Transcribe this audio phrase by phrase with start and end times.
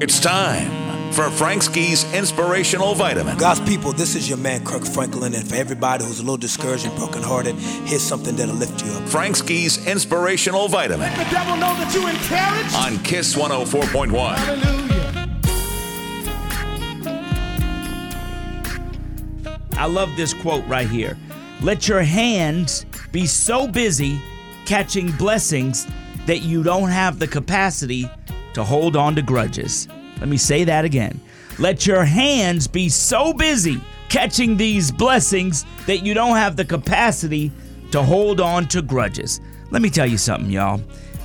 [0.00, 3.36] It's time for Frank Ski's Inspirational Vitamin.
[3.38, 6.84] God's people, this is your man Kirk Franklin, and for everybody who's a little discouraged
[6.84, 7.54] and brokenhearted,
[7.86, 9.08] here's something that'll lift you up.
[9.08, 12.74] Frank Ski's Inspirational Vitamin Let the devil know that you encouraged.
[12.74, 14.36] on Kiss 104.1.
[14.36, 14.84] Hallelujah.
[19.76, 21.16] I love this quote right here.
[21.62, 24.20] Let your hands be so busy
[24.66, 25.86] catching blessings
[26.26, 28.08] that you don't have the capacity
[28.54, 29.88] to hold on to grudges.
[30.18, 31.20] Let me say that again.
[31.58, 37.52] Let your hands be so busy catching these blessings that you don't have the capacity
[37.92, 39.40] to hold on to grudges.
[39.70, 40.80] Let me tell you something, y'all.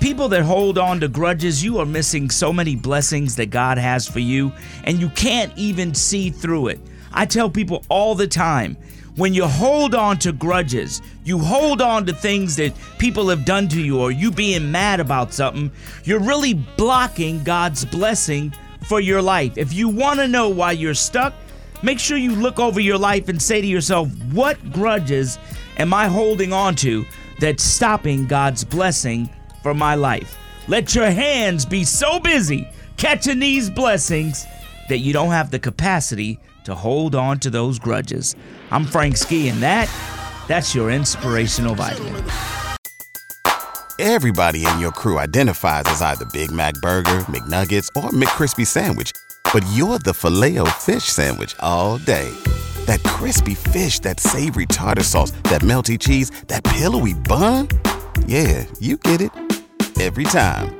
[0.00, 4.08] People that hold on to grudges, you are missing so many blessings that God has
[4.08, 4.52] for you,
[4.84, 6.80] and you can't even see through it.
[7.12, 8.76] I tell people all the time
[9.16, 13.68] when you hold on to grudges, you hold on to things that people have done
[13.68, 15.70] to you, or you being mad about something,
[16.04, 18.54] you're really blocking God's blessing
[18.88, 19.58] for your life.
[19.58, 21.34] If you want to know why you're stuck,
[21.82, 25.38] make sure you look over your life and say to yourself, what grudges
[25.76, 27.04] am I holding on to
[27.40, 29.28] that's stopping God's blessing
[29.62, 30.38] for my life?
[30.68, 34.46] Let your hands be so busy catching these blessings
[34.90, 38.36] that you don't have the capacity to hold on to those grudges.
[38.70, 39.88] I'm Frank Ski, and that,
[40.46, 42.24] that's your inspirational vitamin.
[43.98, 49.12] Everybody in your crew identifies as either Big Mac Burger, McNuggets, or McCrispy Sandwich.
[49.52, 52.34] But you're the filet fish Sandwich all day.
[52.86, 57.68] That crispy fish, that savory tartar sauce, that melty cheese, that pillowy bun.
[58.26, 59.32] Yeah, you get it.
[60.00, 60.79] Every time.